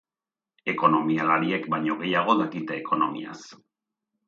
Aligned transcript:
Ekonomialariek 0.71 1.67
baino 1.75 1.99
gehiago 2.01 2.37
dakite 2.41 2.81
ekonomiaz. 2.85 3.39